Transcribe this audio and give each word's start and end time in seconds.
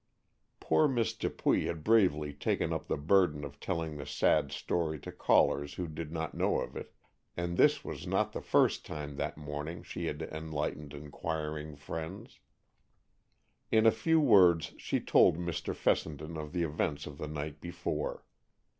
Poor 0.59 0.87
Miss 0.87 1.13
Dupuy 1.13 1.65
had 1.67 1.83
bravely 1.83 2.33
taken 2.33 2.73
up 2.73 2.87
the 2.87 2.97
burden 2.97 3.43
of 3.43 3.59
telling 3.59 3.97
the 3.97 4.05
sad 4.07 4.51
story 4.51 4.97
to 4.99 5.11
callers 5.11 5.75
who 5.75 5.87
did 5.87 6.11
not 6.11 6.33
know 6.33 6.59
of 6.61 6.75
it, 6.75 6.95
and 7.37 7.55
this 7.55 7.85
was 7.85 8.07
not 8.07 8.31
the 8.33 8.41
first 8.41 8.83
time 8.83 9.15
that 9.17 9.37
morning 9.37 9.83
she 9.83 10.07
had 10.07 10.23
enlightened 10.23 10.95
inquiring 10.95 11.75
friends. 11.75 12.39
In 13.71 13.85
a 13.85 13.91
few 13.91 14.19
words 14.19 14.73
she 14.79 14.99
told 14.99 15.37
Mr. 15.37 15.75
Fessenden 15.75 16.35
of 16.35 16.51
the 16.51 16.63
events 16.63 17.05
of 17.05 17.19
the 17.19 17.27
night 17.27 17.61
before. 17.61 18.25